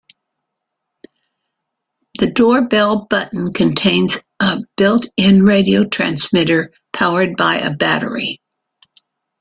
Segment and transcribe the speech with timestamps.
[2.17, 8.41] The doorbell button contains a built-in radio transmitter powered by a battery.